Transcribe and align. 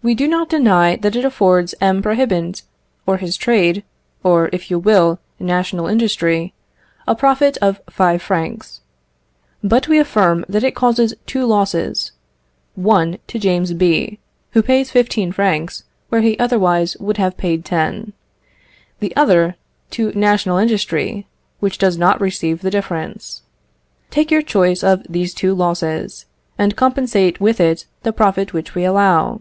We 0.00 0.14
do 0.14 0.28
not 0.28 0.48
deny 0.48 0.94
that 0.94 1.16
it 1.16 1.24
affords 1.24 1.74
M. 1.80 2.00
Prohibant, 2.02 2.62
or 3.04 3.16
his 3.16 3.36
trade, 3.36 3.82
or, 4.22 4.48
if 4.52 4.70
you 4.70 4.78
will, 4.78 5.18
national 5.40 5.88
industry, 5.88 6.54
a 7.08 7.16
profit 7.16 7.56
of 7.60 7.80
five 7.90 8.22
francs. 8.22 8.80
But 9.60 9.88
we 9.88 9.98
affirm 9.98 10.44
that 10.48 10.62
it 10.62 10.76
causes 10.76 11.14
two 11.26 11.44
losses, 11.46 12.12
one 12.76 13.18
to 13.26 13.40
James 13.40 13.72
B., 13.72 14.20
who 14.52 14.62
pays 14.62 14.88
fifteen 14.92 15.32
francs 15.32 15.82
where 16.10 16.20
he 16.20 16.38
otherwise 16.38 16.96
would 17.00 17.16
have 17.16 17.36
paid 17.36 17.64
ten; 17.64 18.12
the 19.00 19.14
other 19.16 19.56
to 19.90 20.12
national 20.12 20.58
industry, 20.58 21.26
which 21.58 21.76
does 21.76 21.98
not 21.98 22.20
receive 22.20 22.60
the 22.62 22.70
difference. 22.70 23.42
Take 24.12 24.30
your 24.30 24.42
choice 24.42 24.84
of 24.84 25.02
these 25.08 25.34
two 25.34 25.54
losses, 25.56 26.26
and 26.56 26.76
compensate 26.76 27.40
with 27.40 27.58
it 27.60 27.86
the 28.04 28.12
profit 28.12 28.52
which 28.52 28.76
we 28.76 28.84
allow. 28.84 29.40